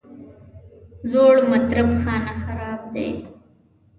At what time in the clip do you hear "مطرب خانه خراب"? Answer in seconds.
1.51-2.81